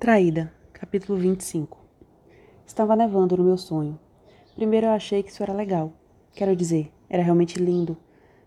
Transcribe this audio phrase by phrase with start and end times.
[0.00, 1.76] Traída, capítulo 25
[2.64, 3.98] Estava nevando no meu sonho.
[4.54, 5.92] Primeiro eu achei que isso era legal.
[6.34, 7.96] Quero dizer, era realmente lindo.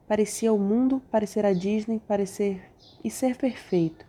[0.08, 2.72] Parecia o mundo, parecer a Disney, parecer
[3.04, 4.06] e ser perfeito.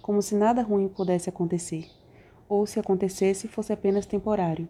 [0.00, 1.90] Como se nada ruim pudesse acontecer.
[2.48, 4.66] Ou se acontecesse, fosse apenas temporário.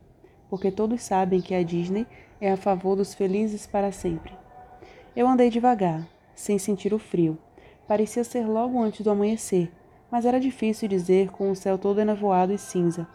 [0.50, 2.04] Porque todos sabem que a Disney
[2.40, 4.36] é a favor dos felizes para sempre.
[5.14, 7.38] Eu andei devagar, sem sentir o frio.
[7.86, 9.70] Parecia ser logo antes do amanhecer
[10.12, 13.08] mas era difícil dizer com o céu todo enevoado e cinza.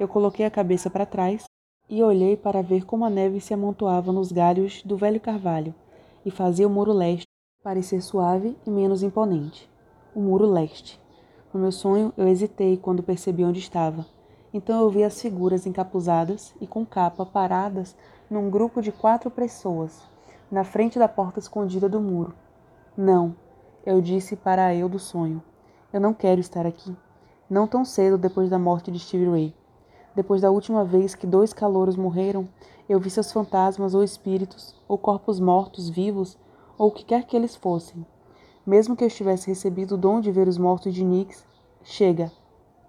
[0.00, 1.44] Eu coloquei a cabeça para trás
[1.88, 5.72] e olhei para ver como a neve se amontoava nos galhos do velho carvalho
[6.26, 7.28] e fazia o muro leste
[7.62, 9.70] parecer suave e menos imponente.
[10.12, 11.00] O muro leste.
[11.54, 14.04] No meu sonho, eu hesitei quando percebi onde estava.
[14.52, 17.96] Então eu vi as figuras encapuzadas e com capa paradas
[18.28, 20.02] num grupo de quatro pessoas,
[20.50, 22.34] na frente da porta escondida do muro.
[22.96, 23.36] Não,
[23.86, 25.40] eu disse para eu do sonho.
[25.92, 26.96] Eu não quero estar aqui.
[27.50, 29.54] Não tão cedo depois da morte de Stevie Ray.
[30.14, 32.48] Depois da última vez que dois calouros morreram,
[32.88, 36.38] eu vi seus fantasmas ou espíritos, ou corpos mortos, vivos,
[36.78, 38.06] ou o que quer que eles fossem.
[38.66, 41.44] Mesmo que eu estivesse recebido o dom de ver os mortos de Nix,
[41.82, 42.32] chega.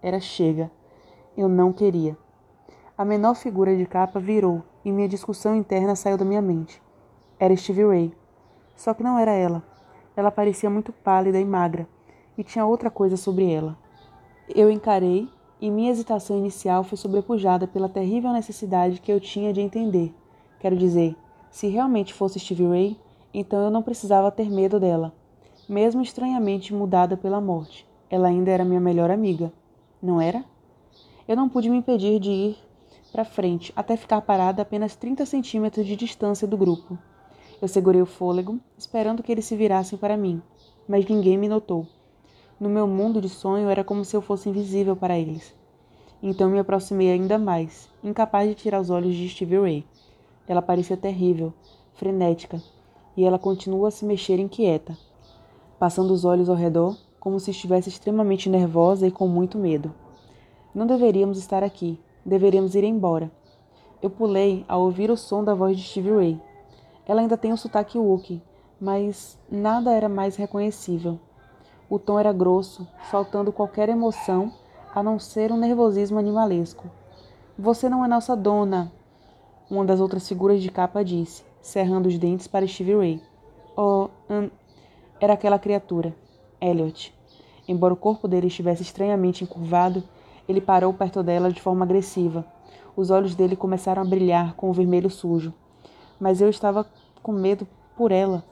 [0.01, 0.71] Era chega.
[1.35, 2.17] Eu não queria.
[2.97, 6.81] A menor figura de capa virou e minha discussão interna saiu da minha mente.
[7.37, 8.17] Era Stevie Ray.
[8.77, 9.61] Só que não era ela.
[10.15, 11.85] Ela parecia muito pálida e magra,
[12.37, 13.77] e tinha outra coisa sobre ela.
[14.53, 15.29] Eu encarei
[15.61, 20.13] e minha hesitação inicial foi sobrepujada pela terrível necessidade que eu tinha de entender.
[20.59, 21.15] Quero dizer,
[21.49, 22.99] se realmente fosse Stevie Ray,
[23.33, 25.13] então eu não precisava ter medo dela.
[25.67, 29.53] Mesmo estranhamente mudada pela morte, ela ainda era minha melhor amiga,
[30.01, 30.43] não era?
[31.27, 32.57] Eu não pude me impedir de ir
[33.11, 36.97] para frente até ficar parada a apenas 30 centímetros de distância do grupo.
[37.61, 40.41] Eu segurei o fôlego, esperando que eles se virassem para mim,
[40.87, 41.87] mas ninguém me notou.
[42.59, 45.53] No meu mundo de sonho era como se eu fosse invisível para eles.
[46.21, 49.85] Então me aproximei ainda mais, incapaz de tirar os olhos de Stevie Ray.
[50.47, 51.53] Ela parecia terrível,
[51.93, 52.61] frenética,
[53.17, 54.97] e ela continua a se mexer inquieta,
[55.77, 59.93] passando os olhos ao redor como se estivesse extremamente nervosa e com muito medo.
[60.75, 63.31] Não deveríamos estar aqui, deveríamos ir embora.
[64.01, 66.41] Eu pulei ao ouvir o som da voz de Stevie Ray.
[67.05, 68.41] Ela ainda tem o sotaque Wookiee,
[68.79, 71.17] mas nada era mais reconhecível.
[71.93, 74.51] O tom era grosso, faltando qualquer emoção,
[74.95, 76.89] a não ser um nervosismo animalesco.
[77.55, 78.91] Você não é nossa dona,
[79.69, 83.21] uma das outras figuras de capa disse, cerrando os dentes para Stevie Ray.
[83.77, 84.49] Oh, hum,
[85.21, 86.15] era aquela criatura,
[86.59, 87.13] Elliot.
[87.67, 90.03] Embora o corpo dele estivesse estranhamente encurvado,
[90.49, 92.43] ele parou perto dela de forma agressiva.
[92.95, 95.53] Os olhos dele começaram a brilhar com o vermelho sujo.
[96.19, 96.87] Mas eu estava
[97.21, 98.43] com medo por ela.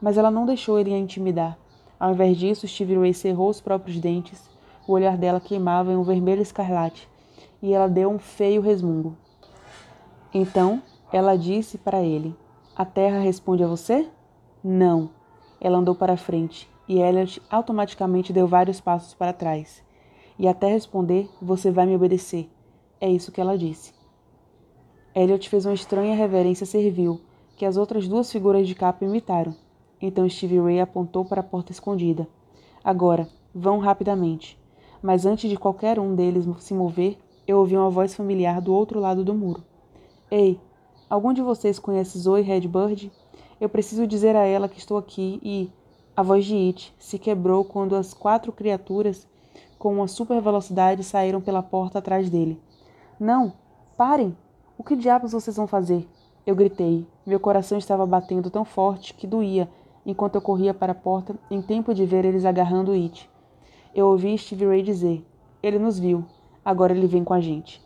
[0.00, 1.58] Mas ela não deixou ele a intimidar.
[1.98, 4.48] Ao invés disso, Stevie Ray cerrou os próprios dentes.
[4.86, 7.08] O olhar dela queimava em um vermelho escarlate,
[7.60, 9.16] e ela deu um feio resmungo.
[10.32, 10.82] Então,
[11.12, 12.34] ela disse para ele:
[12.76, 14.08] A terra responde a você?
[14.62, 15.10] Não.
[15.60, 19.82] Ela andou para frente, e Elliot automaticamente deu vários passos para trás.
[20.38, 22.48] E até responder: Você vai me obedecer.
[23.00, 23.92] É isso que ela disse.
[25.14, 27.20] Elliot fez uma estranha reverência servil,
[27.56, 29.54] que as outras duas figuras de capa imitaram.
[30.00, 32.28] Então Stevie Ray apontou para a porta escondida.
[32.82, 34.58] Agora, vão rapidamente.
[35.02, 39.00] Mas antes de qualquer um deles se mover, eu ouvi uma voz familiar do outro
[39.00, 39.62] lado do muro.
[40.30, 40.60] Ei,
[41.08, 43.10] algum de vocês conhece Zoe Redbird?
[43.60, 45.70] Eu preciso dizer a ela que estou aqui e.
[46.16, 49.24] A voz de It se quebrou quando as quatro criaturas,
[49.78, 52.60] com uma super velocidade, saíram pela porta atrás dele.
[53.20, 53.52] Não!
[53.96, 54.36] Parem!
[54.76, 56.08] O que diabos vocês vão fazer?
[56.44, 57.06] Eu gritei.
[57.24, 59.68] Meu coração estava batendo tão forte que doía
[60.08, 63.28] enquanto eu corria para a porta em tempo de ver eles agarrando It.
[63.94, 65.22] Eu ouvi Stevie Ray dizer:
[65.62, 66.24] Ele nos viu,
[66.64, 67.82] agora ele vem com a gente.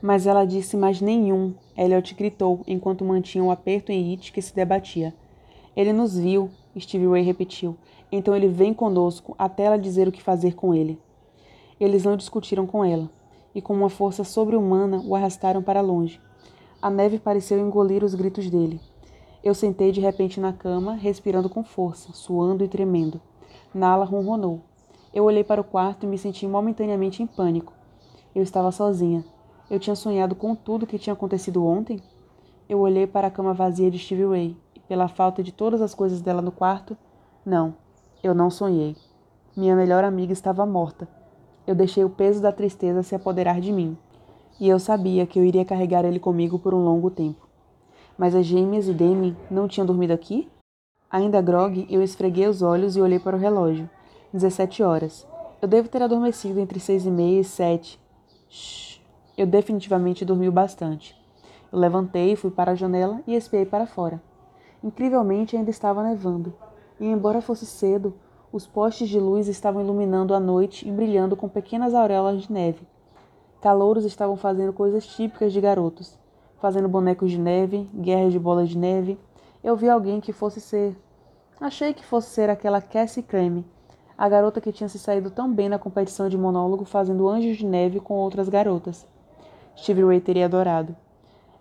[0.00, 4.54] Mas ela disse mais nenhum, Elliot gritou enquanto mantinha um aperto em It que se
[4.54, 5.12] debatia.
[5.76, 7.76] Ele nos viu, Stevie Ray repetiu.
[8.12, 11.00] Então ele vem conosco até ela dizer o que fazer com ele.
[11.80, 13.10] Eles não discutiram com ela,
[13.52, 16.20] e com uma força sobre-humana o arrastaram para longe.
[16.80, 18.80] A neve pareceu engolir os gritos dele.
[19.42, 23.18] Eu sentei de repente na cama, respirando com força, suando e tremendo.
[23.74, 24.60] Nala ronronou.
[25.14, 27.72] Eu olhei para o quarto e me senti momentaneamente em pânico.
[28.34, 29.24] Eu estava sozinha.
[29.70, 32.02] Eu tinha sonhado com tudo que tinha acontecido ontem?
[32.68, 35.94] Eu olhei para a cama vazia de Stevie Ray e, pela falta de todas as
[35.94, 36.96] coisas dela no quarto,
[37.44, 37.74] não,
[38.22, 38.94] eu não sonhei.
[39.56, 41.08] Minha melhor amiga estava morta.
[41.66, 43.96] Eu deixei o peso da tristeza se apoderar de mim.
[44.60, 47.49] E eu sabia que eu iria carregar ele comigo por um longo tempo.
[48.18, 50.48] Mas as gêmeas e Demi não tinham dormido aqui?
[51.10, 53.88] Ainda grog, eu esfreguei os olhos e olhei para o relógio.
[54.32, 55.26] 17 horas.
[55.60, 58.00] Eu devo ter adormecido entre seis e meia e sete.
[58.48, 59.00] Shhh.
[59.36, 61.16] Eu definitivamente dormi bastante.
[61.72, 64.22] Eu levantei, fui para a janela e espiei para fora.
[64.82, 66.54] Incrivelmente ainda estava nevando,
[66.98, 68.14] e embora fosse cedo,
[68.52, 72.86] os postes de luz estavam iluminando a noite e brilhando com pequenas auréolas de neve.
[73.60, 76.18] Calouros estavam fazendo coisas típicas de garotos,
[76.60, 79.18] fazendo bonecos de neve, guerras de bolas de neve.
[79.64, 80.96] Eu vi alguém que fosse ser.
[81.60, 83.66] Achei que fosse ser aquela Cassie Creme,
[84.16, 87.66] a garota que tinha se saído tão bem na competição de monólogo fazendo anjos de
[87.66, 89.06] neve com outras garotas.
[89.76, 90.94] Stevie Ray teria adorado.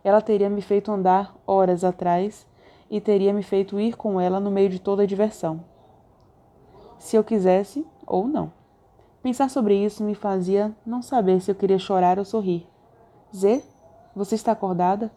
[0.03, 2.45] Ela teria me feito andar horas atrás
[2.89, 5.63] e teria me feito ir com ela no meio de toda a diversão.
[6.97, 8.51] Se eu quisesse ou não.
[9.21, 12.65] Pensar sobre isso me fazia não saber se eu queria chorar ou sorrir.
[13.35, 13.61] Zé,
[14.15, 15.11] você está acordada?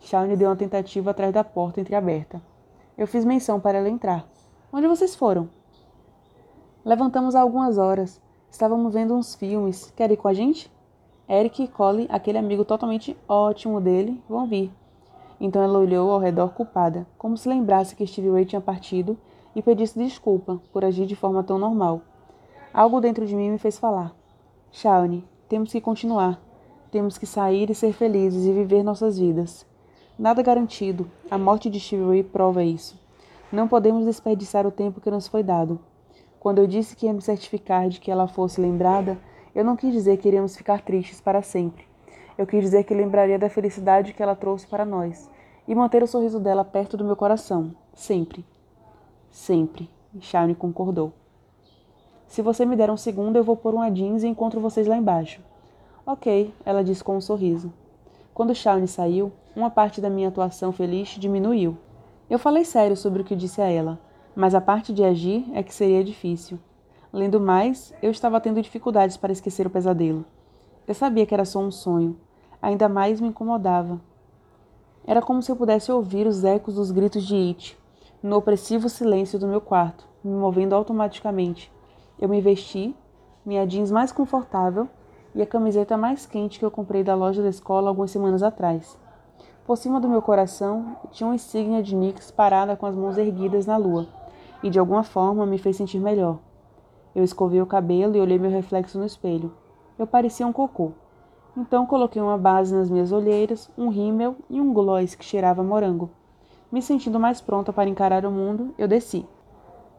[0.00, 2.42] Shawnee deu uma tentativa atrás da porta entreaberta.
[2.96, 4.26] Eu fiz menção para ela entrar.
[4.72, 5.48] Onde vocês foram?
[6.84, 8.20] Levantamos há algumas horas.
[8.50, 9.92] Estávamos vendo uns filmes.
[9.96, 10.70] Quer ir com a gente?
[11.28, 14.70] Eric e Colin, aquele amigo totalmente ótimo dele, vão vir.
[15.40, 19.16] Então ela olhou ao redor culpada, como se lembrasse que Stevie Ray tinha partido
[19.56, 22.02] e pedisse desculpa por agir de forma tão normal.
[22.72, 24.14] Algo dentro de mim me fez falar.
[24.70, 26.43] Shawnee, temos que continuar.
[26.94, 29.66] Temos que sair e ser felizes e viver nossas vidas.
[30.16, 31.10] Nada garantido.
[31.28, 32.96] A morte de Ray prova isso.
[33.50, 35.80] Não podemos desperdiçar o tempo que nos foi dado.
[36.38, 39.18] Quando eu disse que ia me certificar de que ela fosse lembrada,
[39.56, 41.84] eu não quis dizer que iríamos ficar tristes para sempre.
[42.38, 45.28] Eu quis dizer que lembraria da felicidade que ela trouxe para nós
[45.66, 48.44] e manter o sorriso dela perto do meu coração, sempre.
[49.32, 49.90] Sempre.
[50.20, 51.12] Shawnee concordou.
[52.28, 54.96] Se você me der um segundo, eu vou pôr uma jeans e encontro vocês lá
[54.96, 55.42] embaixo.
[56.06, 57.72] Ok, ela disse com um sorriso.
[58.34, 61.78] Quando Shawnee saiu, uma parte da minha atuação feliz diminuiu.
[62.28, 63.98] Eu falei sério sobre o que disse a ela,
[64.36, 66.58] mas a parte de agir é que seria difícil.
[67.10, 70.26] Lendo mais, eu estava tendo dificuldades para esquecer o pesadelo.
[70.86, 72.20] Eu sabia que era só um sonho.
[72.60, 73.98] Ainda mais me incomodava.
[75.06, 77.78] Era como se eu pudesse ouvir os ecos dos gritos de It,
[78.22, 81.72] no opressivo silêncio do meu quarto, me movendo automaticamente.
[82.18, 82.94] Eu me vesti,
[83.42, 84.86] minha jeans mais confortável
[85.34, 88.98] e a camiseta mais quente que eu comprei da loja da escola algumas semanas atrás.
[89.66, 93.66] Por cima do meu coração tinha uma insígnia de Nix parada com as mãos erguidas
[93.66, 94.06] na lua,
[94.62, 96.38] e de alguma forma me fez sentir melhor.
[97.14, 99.52] Eu escovei o cabelo e olhei meu reflexo no espelho.
[99.98, 100.92] Eu parecia um cocô.
[101.56, 106.10] Então coloquei uma base nas minhas olheiras, um rímel e um gloss que cheirava morango.
[106.70, 109.24] Me sentindo mais pronta para encarar o mundo, eu desci.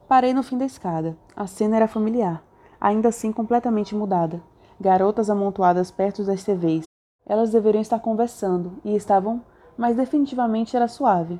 [0.08, 1.18] Parei no fim da escada.
[1.36, 2.44] A cena era familiar,
[2.80, 4.44] ainda assim completamente mudada.
[4.80, 6.84] Garotas amontoadas perto das TVs.
[7.26, 9.42] Elas deveriam estar conversando e estavam,
[9.78, 11.40] mas definitivamente era suave.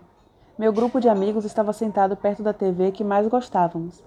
[0.58, 4.02] Meu grupo de amigos estava sentado perto da TV que mais gostávamos.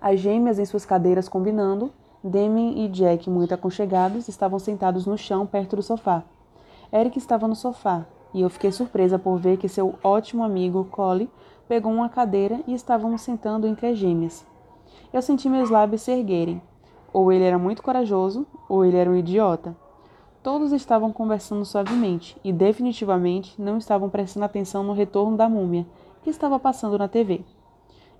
[0.00, 1.92] As gêmeas em suas cadeiras combinando,
[2.24, 6.24] Demi e Jack, muito aconchegados, estavam sentados no chão perto do sofá.
[6.92, 11.30] Eric estava no sofá, e eu fiquei surpresa por ver que seu ótimo amigo, Collie,
[11.68, 14.44] pegou uma cadeira e estávamos sentando entre as gêmeas.
[15.12, 16.60] Eu senti meus lábios se erguerem.
[17.12, 19.76] Ou ele era muito corajoso, ou ele era um idiota.
[20.42, 25.86] Todos estavam conversando suavemente e definitivamente não estavam prestando atenção no retorno da múmia
[26.22, 27.44] que estava passando na TV.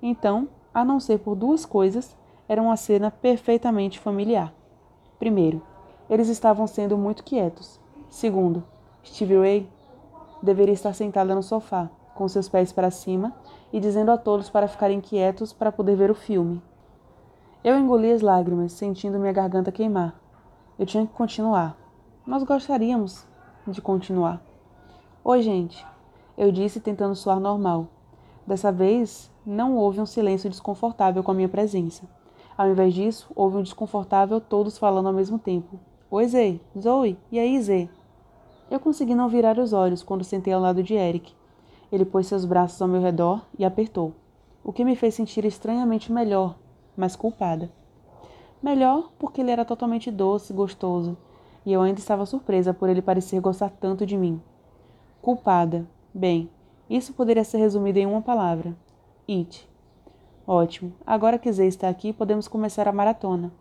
[0.01, 2.17] Então, a não ser por duas coisas,
[2.49, 4.53] era uma cena perfeitamente familiar.
[5.19, 5.63] Primeiro,
[6.09, 7.81] eles estavam sendo muito quietos.
[8.11, 8.63] Segundo,
[9.05, 9.69] Stevie Ray
[10.43, 13.35] deveria estar sentada no sofá, com seus pés para cima
[13.73, 16.61] e dizendo a todos para ficarem quietos para poder ver o filme.
[17.65, 20.21] Eu engoli as lágrimas, sentindo minha garganta queimar.
[20.77, 21.77] Eu tinha que continuar.
[22.27, 23.25] Nós gostaríamos
[23.69, 24.43] de continuar.
[25.23, 25.87] Oi, gente,
[26.37, 27.87] eu disse tentando soar normal.
[28.45, 32.03] Dessa vez, não houve um silêncio desconfortável com a minha presença.
[32.59, 35.79] Ao invés disso, houve um desconfortável todos falando ao mesmo tempo.
[36.11, 36.59] Oi, Zé.
[36.77, 37.17] Zoe.
[37.31, 37.89] E aí, Zé?
[38.69, 41.33] Eu consegui não virar os olhos quando sentei ao lado de Eric.
[41.93, 44.15] Ele pôs seus braços ao meu redor e apertou,
[44.65, 46.57] o que me fez sentir estranhamente melhor,
[46.97, 47.71] mas culpada.
[48.63, 51.17] Melhor porque ele era totalmente doce e gostoso,
[51.65, 54.41] e eu ainda estava surpresa por ele parecer gostar tanto de mim.
[55.21, 55.87] Culpada.
[56.15, 56.51] Bem,
[56.89, 58.77] isso poderia ser resumido em uma palavra:
[59.29, 59.69] It.
[60.47, 60.93] Ótimo.
[61.07, 63.53] Agora que Zé está aqui, podemos começar a maratona.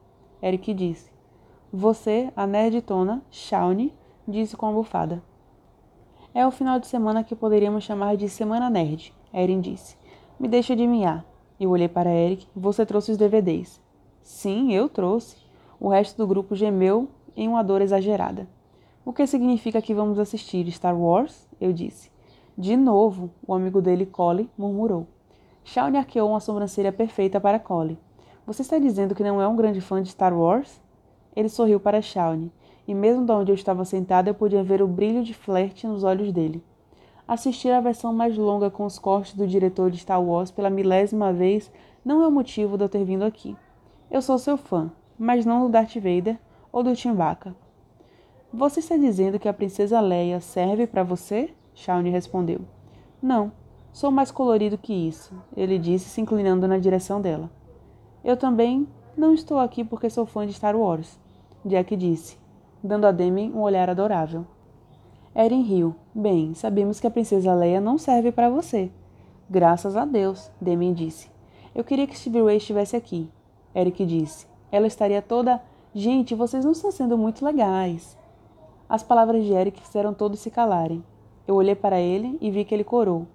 [0.42, 1.12] Eric disse.
[1.72, 3.94] Você, a nerditona, Shawnee,
[4.28, 5.24] disse com a bufada.
[6.34, 9.98] É o final de semana que poderíamos chamar de Semana Nerd, Erin disse.
[10.40, 11.26] Me deixa de miar.
[11.62, 12.48] Eu olhei para Eric.
[12.56, 13.80] Você trouxe os DVDs.
[14.24, 15.38] Sim, eu trouxe.
[15.80, 18.48] O resto do grupo gemeu em uma dor exagerada.
[19.06, 21.48] O que significa que vamos assistir Star Wars?
[21.62, 22.10] Eu disse.
[22.58, 25.06] De novo, o amigo dele, Collie, murmurou.
[25.64, 28.00] Shawnee arqueou uma sobrancelha perfeita para Collie.
[28.44, 30.82] Você está dizendo que não é um grande fã de Star Wars?
[31.36, 32.52] Ele sorriu para Shawnee,
[32.88, 36.04] e mesmo de onde eu estava sentada eu podia ver o brilho de flerte nos
[36.04, 36.64] olhos dele.
[37.32, 41.32] Assistir à versão mais longa com os cortes do diretor de Star Wars pela milésima
[41.32, 41.72] vez
[42.04, 43.56] não é o motivo de eu ter vindo aqui.
[44.12, 46.38] Eu sou seu fã, mas não do Darth Vader
[46.74, 47.56] ou do Chewbacca.
[48.54, 51.54] Você está dizendo que a princesa Leia serve para você?
[51.74, 52.60] Shawnee respondeu.
[53.22, 53.54] Não,
[53.94, 57.50] sou mais colorido que isso, ele disse, se inclinando na direção dela.
[58.26, 58.86] Eu também
[59.16, 61.18] não estou aqui porque sou fã de Star Wars,
[61.64, 62.38] Jack disse,
[62.84, 64.46] dando a Demi um olhar adorável.
[65.34, 65.96] Eren riu.
[66.14, 68.92] Bem, sabemos que a princesa Leia não serve para você.
[69.50, 71.30] Graças a Deus, Demi disse.
[71.74, 73.30] Eu queria que Stevie Ray estivesse aqui.
[73.74, 74.46] Eric disse.
[74.70, 75.62] Ela estaria toda.
[75.96, 78.18] Gente, vocês não estão sendo muito legais.
[78.90, 81.02] As palavras de Eric fizeram todos se calarem.
[81.48, 83.26] Eu olhei para ele e vi que ele corou,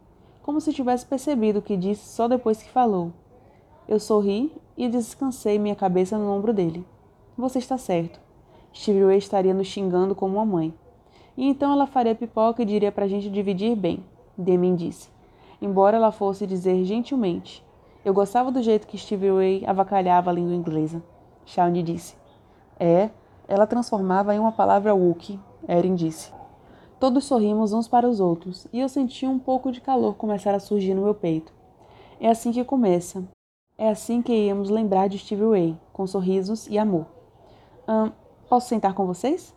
[0.42, 3.10] como se tivesse percebido o que disse só depois que falou.
[3.88, 6.86] Eu sorri e descansei minha cabeça no ombro dele.
[7.38, 8.20] Você está certo.
[8.74, 10.74] Stevie Ray estaria nos xingando como uma mãe.
[11.36, 14.02] E então ela faria pipoca e diria para a gente dividir bem,
[14.36, 15.10] Demin disse.
[15.60, 17.64] Embora ela fosse dizer gentilmente.
[18.04, 21.02] Eu gostava do jeito que Stevie Ray avacalhava a língua inglesa.
[21.44, 22.14] Shawnee disse.
[22.78, 23.10] É,
[23.48, 26.32] ela transformava em uma palavra Wookie, Erin disse.
[26.98, 30.60] Todos sorrimos uns para os outros, e eu senti um pouco de calor começar a
[30.60, 31.52] surgir no meu peito.
[32.20, 33.24] É assim que começa.
[33.76, 37.06] É assim que íamos lembrar de Stevie Ray, com sorrisos e amor.
[37.88, 38.10] Hum,
[38.48, 39.55] posso sentar com vocês?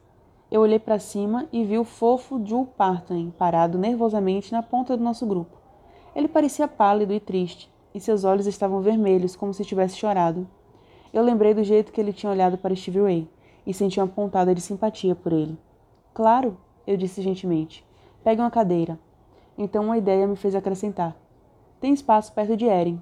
[0.52, 5.04] Eu olhei para cima e vi o fofo Joe Parton parado nervosamente na ponta do
[5.04, 5.56] nosso grupo.
[6.16, 10.48] Ele parecia pálido e triste, e seus olhos estavam vermelhos, como se tivesse chorado.
[11.14, 13.30] Eu lembrei do jeito que ele tinha olhado para Stevie Ray
[13.66, 15.56] e senti uma pontada de simpatia por ele.
[16.16, 17.86] Claro, eu disse gentilmente.
[18.24, 19.00] Pegue uma cadeira.
[19.56, 21.16] Então uma ideia me fez acrescentar.
[21.80, 23.00] Tem espaço perto de Erin.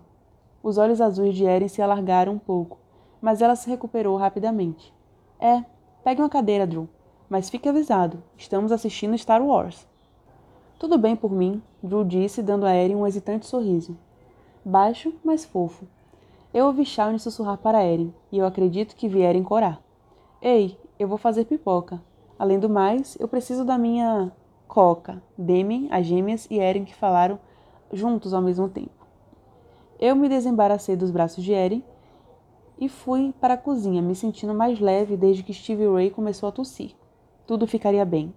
[0.61, 2.77] Os olhos azuis de Erin se alargaram um pouco,
[3.21, 4.93] mas ela se recuperou rapidamente.
[5.39, 5.63] É,
[6.03, 6.89] pegue uma cadeira, Drew.
[7.29, 9.85] Mas fique avisado, estamos assistindo Star Wars.
[10.79, 13.97] Tudo bem por mim, Drew disse, dando a Erin um hesitante sorriso.
[14.63, 15.85] Baixo, mas fofo.
[16.53, 19.81] Eu ouvi Shawnee sussurrar para Erin, e eu acredito que vieram corar.
[20.41, 22.01] Ei, eu vou fazer pipoca.
[22.39, 24.31] Além do mais, eu preciso da minha
[24.65, 25.21] coca.
[25.37, 27.37] Demi, as gêmeas e Erin que falaram
[27.91, 29.05] juntos ao mesmo tempo.
[29.99, 31.83] Eu me desembaracei dos braços de Erin
[32.79, 36.53] e fui para a cozinha, me sentindo mais leve desde que Stevie Ray começou a
[36.53, 36.95] tossir.
[37.47, 38.33] Tudo ficaria bem.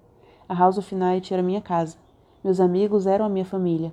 [0.49, 1.97] A House of Night era minha casa.
[2.45, 3.93] Meus amigos eram a minha família.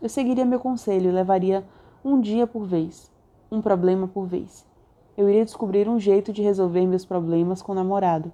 [0.00, 1.62] Eu seguiria meu conselho e levaria
[2.02, 3.12] um dia por vez,
[3.52, 4.66] um problema por vez.
[5.18, 8.32] Eu iria descobrir um jeito de resolver meus problemas com o namorado.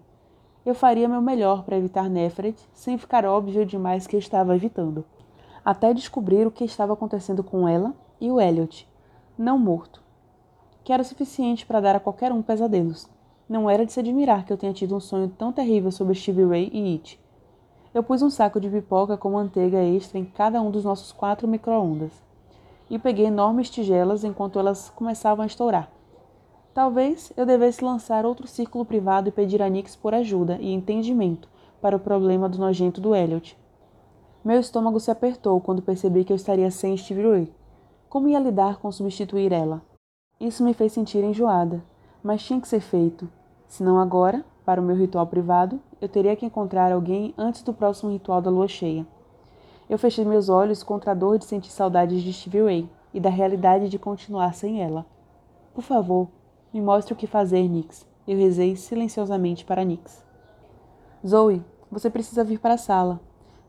[0.64, 5.04] Eu faria meu melhor para evitar Nefret, sem ficar óbvio demais que eu estava evitando.
[5.64, 8.88] Até descobrir o que estava acontecendo com ela e o Elliot,
[9.36, 10.00] não morto.
[10.84, 13.08] Que era o suficiente para dar a qualquer um pesadelos.
[13.50, 16.44] Não era de se admirar que eu tenha tido um sonho tão terrível sobre Stevie
[16.44, 17.18] Ray e It.
[17.92, 21.48] Eu pus um saco de pipoca com manteiga extra em cada um dos nossos quatro
[21.48, 22.12] micro-ondas.
[22.88, 25.90] E peguei enormes tigelas enquanto elas começavam a estourar.
[26.72, 31.48] Talvez eu devesse lançar outro círculo privado e pedir a Nix por ajuda e entendimento
[31.80, 33.58] para o problema do nojento do Elliot.
[34.44, 37.52] Meu estômago se apertou quando percebi que eu estaria sem Stevie Ray.
[38.08, 39.82] Como ia lidar com substituir ela?
[40.38, 41.82] Isso me fez sentir enjoada,
[42.22, 43.28] mas tinha que ser feito.
[43.70, 47.72] Se não agora, para o meu ritual privado, eu teria que encontrar alguém antes do
[47.72, 49.06] próximo ritual da lua cheia.
[49.88, 53.30] Eu fechei meus olhos contra a dor de sentir saudades de Stevie Ray e da
[53.30, 55.06] realidade de continuar sem ela.
[55.72, 56.26] Por favor,
[56.74, 58.04] me mostre o que fazer, Nix.
[58.26, 60.20] Eu rezei silenciosamente para Nix.
[61.24, 63.20] Zoe, você precisa vir para a sala.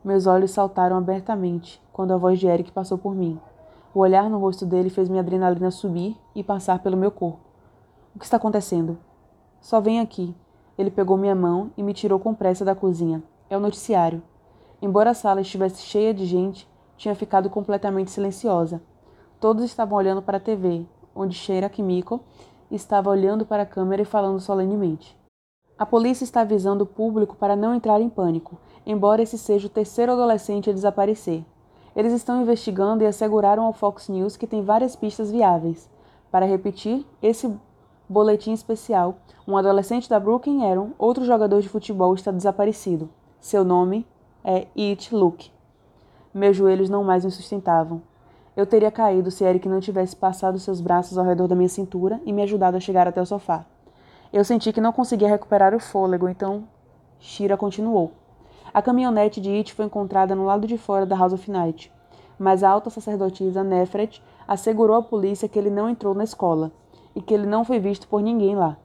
[0.04, 3.38] Meus olhos saltaram abertamente quando a voz de Eric passou por mim.
[3.94, 7.38] O olhar no rosto dele fez minha adrenalina subir e passar pelo meu corpo.
[8.16, 8.98] O que está acontecendo?
[9.62, 10.34] Só vem aqui.
[10.76, 13.22] Ele pegou minha mão e me tirou com pressa da cozinha.
[13.48, 14.20] É o noticiário.
[14.82, 18.82] Embora a sala estivesse cheia de gente, tinha ficado completamente silenciosa.
[19.38, 22.20] Todos estavam olhando para a TV, onde Sheira Kimiko
[22.70, 25.16] estava olhando para a câmera e falando solenemente.
[25.78, 29.70] A polícia está avisando o público para não entrar em pânico, embora esse seja o
[29.70, 31.44] terceiro adolescente a desaparecer.
[31.94, 35.88] Eles estão investigando e asseguraram ao Fox News que tem várias pistas viáveis.
[36.32, 37.52] Para repetir, esse
[38.12, 39.16] Boletim especial.
[39.48, 43.08] Um adolescente da Brooklyn Aaron, outro jogador de futebol, está desaparecido.
[43.40, 44.06] Seu nome
[44.44, 45.50] é It Luke.
[46.34, 48.02] Meus joelhos não mais me sustentavam.
[48.54, 52.20] Eu teria caído se Eric não tivesse passado seus braços ao redor da minha cintura
[52.26, 53.64] e me ajudado a chegar até o sofá.
[54.30, 56.64] Eu senti que não conseguia recuperar o fôlego, então
[57.18, 58.12] Shira continuou.
[58.74, 61.90] A caminhonete de It foi encontrada no lado de fora da House of Night,
[62.38, 66.70] mas a alta sacerdotisa Nefret assegurou à polícia que ele não entrou na escola
[67.14, 68.76] e que ele não foi visto por ninguém lá.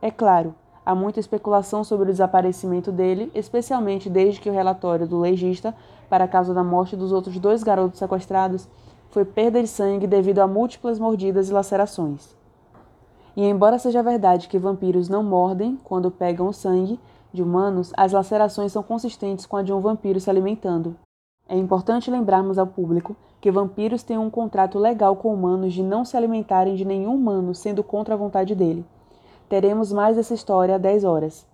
[0.00, 5.20] É claro, há muita especulação sobre o desaparecimento dele, especialmente desde que o relatório do
[5.20, 5.74] legista
[6.08, 8.68] para a causa da morte dos outros dois garotos sequestrados
[9.10, 12.34] foi perda de sangue devido a múltiplas mordidas e lacerações.
[13.36, 16.98] E embora seja verdade que vampiros não mordem quando pegam o sangue
[17.32, 20.96] de humanos, as lacerações são consistentes com a de um vampiro se alimentando.
[21.52, 26.02] É importante lembrarmos ao público que vampiros têm um contrato legal com humanos de não
[26.02, 28.86] se alimentarem de nenhum humano sendo contra a vontade dele.
[29.50, 31.46] Teremos mais essa história às 10 horas.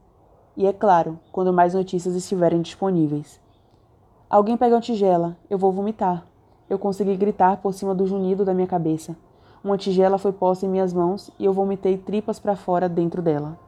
[0.57, 3.41] E é claro, quando mais notícias estiverem disponíveis.
[4.31, 6.25] Alguém pega uma tigela, eu vou vomitar.
[6.71, 9.17] Eu consegui gritar por cima do junido da minha cabeça.
[9.65, 13.59] Uma tigela foi posta em minhas mãos e eu vomitei tripas para fora dentro dela.